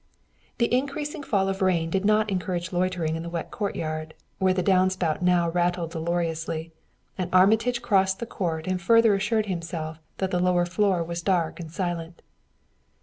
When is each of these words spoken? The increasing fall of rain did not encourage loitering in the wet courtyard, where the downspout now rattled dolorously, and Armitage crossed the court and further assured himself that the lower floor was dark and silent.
The 0.57 0.73
increasing 0.73 1.21
fall 1.21 1.47
of 1.47 1.61
rain 1.61 1.91
did 1.91 2.05
not 2.05 2.31
encourage 2.31 2.73
loitering 2.73 3.15
in 3.15 3.21
the 3.21 3.29
wet 3.29 3.51
courtyard, 3.51 4.15
where 4.39 4.51
the 4.51 4.63
downspout 4.63 5.21
now 5.21 5.51
rattled 5.51 5.91
dolorously, 5.91 6.71
and 7.19 7.29
Armitage 7.31 7.83
crossed 7.83 8.17
the 8.17 8.25
court 8.25 8.65
and 8.65 8.81
further 8.81 9.13
assured 9.13 9.45
himself 9.45 9.99
that 10.17 10.31
the 10.31 10.39
lower 10.39 10.65
floor 10.65 11.03
was 11.03 11.21
dark 11.21 11.59
and 11.59 11.71
silent. 11.71 12.23